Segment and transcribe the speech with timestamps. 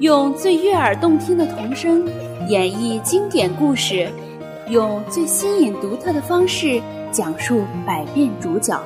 [0.00, 2.06] 用最悦耳动听的童声
[2.46, 4.08] 演绎经典故事，
[4.68, 8.80] 用最新颖独特的方式讲述百变主角。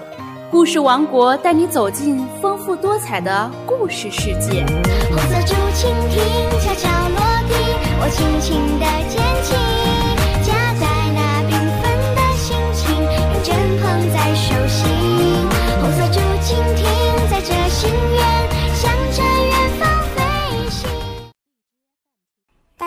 [0.51, 4.64] 故事王国带你走进丰富多彩的故事世界。
[5.11, 5.38] 红色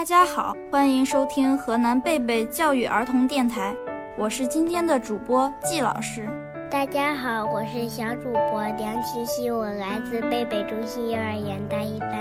[0.05, 3.75] 家好，欢迎收听河南贝贝教育儿童电台，
[4.19, 6.29] 我是今天的主播季老师。
[6.69, 12.13] 大家好，我是小主播梁琪琪，我来自贝贝中心幼儿园大一班。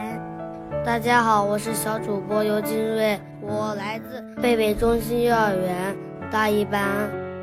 [0.83, 5.95] 大家好，我是小主播尤金瑞，我来自贝贝中心幼儿园
[6.31, 6.83] 大一班。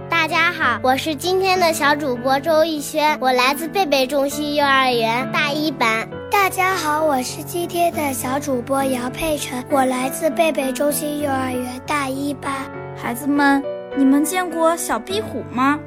[0.09, 6.09] 大家好，我是今天的小主播周逸轩，我来自贝贝中心幼儿园大一班。
[6.31, 12.53] 大家好，我是今天的小主播姚佩晨，我来自贝贝中心幼儿园大一班。
[12.95, 13.61] 孩子们，
[13.97, 15.77] 你们见过小壁虎吗？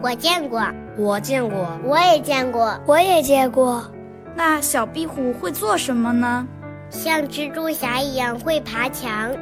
[0.00, 0.62] 我见过，
[0.96, 3.84] 我见过，我也见过，我也见过。
[4.36, 6.46] 那小壁虎会做什么呢？
[6.90, 9.32] 像蜘蛛侠一样会爬墙，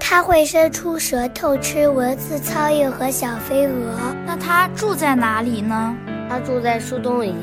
[0.00, 3.94] 它会伸出舌头吃蚊子、苍蝇和小飞蛾。
[4.26, 5.94] 那它住在哪里呢？
[6.30, 7.34] 它住在树洞里，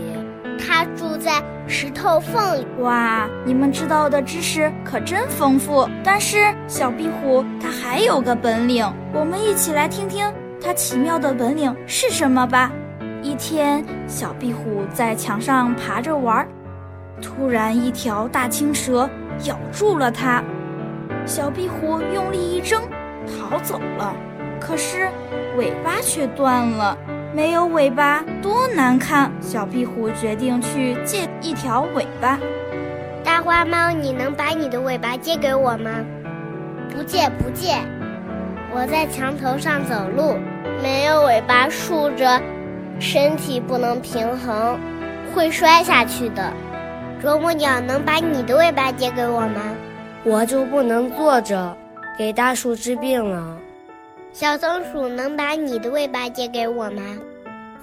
[0.58, 2.68] 它住在石头缝里。
[2.80, 5.88] 哇，你们知道的知识可真丰富！
[6.04, 10.26] 但是小壁虎它还有个本领，我们一起来听听。
[10.62, 12.72] 它奇妙的本领是什么吧？
[13.22, 16.48] 一天，小壁虎在墙上爬着玩，
[17.22, 19.10] 突然一条大青蛇
[19.44, 20.44] 咬住了它。
[21.26, 22.82] 小壁虎用力一挣，
[23.26, 24.16] 逃走了。
[24.60, 25.10] 可是
[25.58, 26.98] 尾巴却断了，
[27.36, 29.30] 没有尾巴多难看！
[29.42, 32.40] 小壁虎决定去借一条尾巴。
[33.26, 35.92] 大花猫，你能把你的尾巴借给我吗？
[36.90, 37.76] 不借，不借。
[38.74, 40.38] 我在墙头上走路。
[40.82, 42.42] 没有尾巴竖着，
[43.02, 44.80] 身体不能平衡，
[45.34, 46.54] 会摔下去的。
[47.22, 49.62] 啄木鸟能把你的尾巴借给我吗？
[50.24, 51.76] 我就不能坐着，
[52.18, 53.58] 给大树治病了。
[54.38, 57.02] 小松鼠能把你的尾巴借给我吗？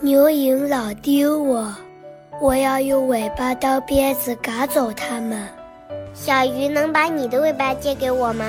[0.01, 1.75] 牛蝇老叮我，
[2.43, 5.49] 我要用尾巴当鞭子赶走它们。
[6.13, 8.45] 小鱼能把你的尾巴借给我吗？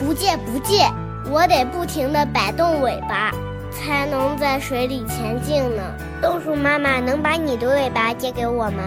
[0.00, 0.84] 不借，不借。
[1.30, 3.30] 我得不停地摆动尾巴，
[3.70, 5.84] 才能在水里前进呢。
[6.20, 8.82] 松鼠妈妈能把你的尾巴借给我吗？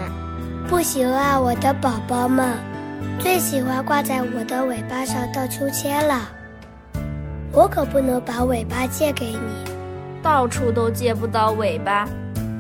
[0.68, 2.58] 不行啊，我的宝宝们，
[3.22, 6.30] 最喜欢挂在我的尾巴上荡秋千了。
[7.56, 9.72] 我可不能把尾巴借给你，
[10.22, 12.06] 到处都借不到尾巴，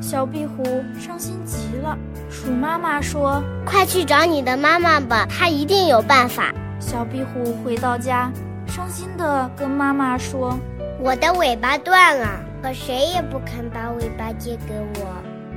[0.01, 0.63] 小壁虎
[0.97, 1.97] 伤心极了。
[2.29, 8.31] 鼠妈妈说：“快去找你的妈妈吧，她一定有办法。”小壁虎回到家。
[8.67, 10.57] 伤心地跟妈妈说
[10.99, 12.27] ：“我的尾巴断了，
[12.63, 15.07] 可谁也不肯把尾巴借给我。”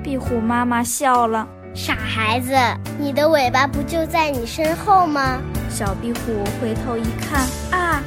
[0.02, 2.52] 壁虎妈妈笑了：“傻孩子，
[2.98, 5.40] 你的尾巴不就在你身后吗？”
[5.70, 8.02] 小壁虎回头一看，啊，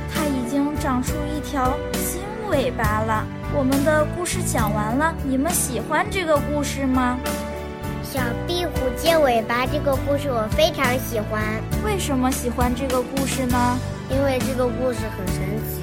[0.91, 2.19] 长出一条新
[2.49, 3.25] 尾巴了。
[3.55, 7.17] 我们的故事讲完了，你们喜欢这个故事吗？
[8.03, 11.41] 小壁虎借尾巴这个故事我非常喜欢。
[11.85, 13.79] 为什么喜欢这个故事呢？
[14.09, 15.81] 因为这个故事很神奇，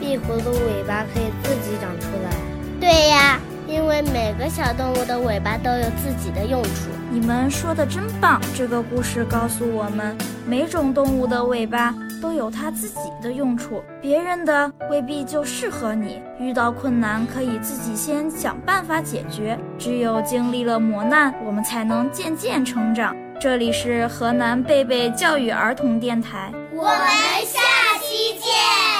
[0.00, 2.34] 壁虎的尾巴可以自己长出来。
[2.80, 3.38] 对呀，
[3.68, 6.90] 因为每个小动物的尾巴都有自己的用处。
[7.12, 8.40] 你们说的真棒！
[8.56, 23.14] 这个故事告诉我们，每种动物的尾巴都有它自己的用处别人的未必就适合你遇到困难可以自己先想办法解决只有经历了磨难我们才能渐渐成长。
[23.42, 26.52] 这里是河南贝贝教育儿童电台。
[26.72, 26.96] 我们
[27.44, 27.58] 下
[28.00, 28.91] 期见。